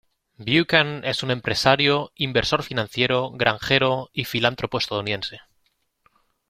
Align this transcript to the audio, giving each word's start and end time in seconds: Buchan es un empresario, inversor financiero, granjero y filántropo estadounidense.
Buchan 0.39 1.03
es 1.05 1.21
un 1.21 1.29
empresario, 1.29 2.11
inversor 2.15 2.63
financiero, 2.63 3.29
granjero 3.29 4.09
y 4.13 4.25
filántropo 4.25 4.79
estadounidense. 4.79 5.41